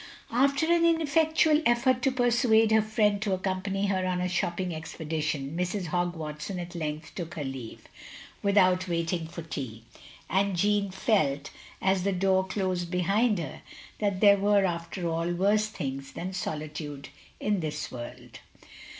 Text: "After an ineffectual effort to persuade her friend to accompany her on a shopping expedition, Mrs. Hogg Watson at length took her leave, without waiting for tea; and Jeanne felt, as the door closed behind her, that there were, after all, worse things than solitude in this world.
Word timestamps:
"After 0.31 0.65
an 0.65 0.83
ineffectual 0.83 1.61
effort 1.63 2.01
to 2.01 2.11
persuade 2.11 2.71
her 2.71 2.81
friend 2.81 3.21
to 3.21 3.33
accompany 3.33 3.85
her 3.85 4.03
on 4.07 4.19
a 4.19 4.27
shopping 4.27 4.73
expedition, 4.73 5.55
Mrs. 5.55 5.85
Hogg 5.85 6.15
Watson 6.15 6.57
at 6.57 6.73
length 6.73 7.13
took 7.13 7.35
her 7.35 7.43
leave, 7.43 7.87
without 8.41 8.87
waiting 8.87 9.27
for 9.27 9.43
tea; 9.43 9.83
and 10.27 10.55
Jeanne 10.55 10.89
felt, 10.89 11.51
as 11.83 12.01
the 12.01 12.13
door 12.13 12.47
closed 12.47 12.89
behind 12.89 13.37
her, 13.37 13.61
that 13.99 14.21
there 14.21 14.37
were, 14.37 14.65
after 14.65 15.07
all, 15.07 15.29
worse 15.33 15.67
things 15.67 16.13
than 16.13 16.33
solitude 16.33 17.09
in 17.39 17.59
this 17.59 17.91
world. 17.91 18.39